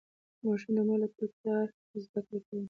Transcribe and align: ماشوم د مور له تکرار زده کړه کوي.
ماشوم 0.43 0.71
د 0.75 0.79
مور 0.87 0.97
له 1.03 1.07
تکرار 1.19 1.67
زده 2.03 2.19
کړه 2.27 2.39
کوي. 2.47 2.59